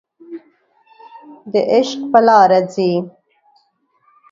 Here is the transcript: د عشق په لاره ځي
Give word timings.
د 1.51 1.53
عشق 1.73 1.99
په 2.11 2.19
لاره 2.27 2.59
ځي 2.73 2.91